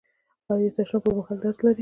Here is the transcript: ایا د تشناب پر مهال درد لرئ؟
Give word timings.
ایا 0.51 0.69
د 0.71 0.73
تشناب 0.75 1.01
پر 1.03 1.11
مهال 1.17 1.37
درد 1.41 1.57
لرئ؟ 1.63 1.75